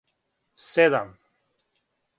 седам 0.65 1.07